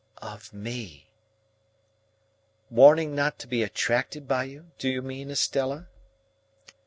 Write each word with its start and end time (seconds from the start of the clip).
"Of 0.17 0.51
me." 0.51 1.11
"Warning 2.71 3.13
not 3.13 3.37
to 3.37 3.47
be 3.47 3.61
attracted 3.61 4.27
by 4.27 4.45
you, 4.45 4.71
do 4.79 4.89
you 4.89 5.03
mean, 5.03 5.29
Estella?" 5.29 5.89